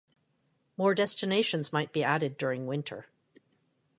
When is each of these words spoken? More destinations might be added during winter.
More 0.77 0.95
destinations 0.95 1.71
might 1.71 1.93
be 1.93 2.03
added 2.03 2.35
during 2.35 2.65
winter. 2.65 3.05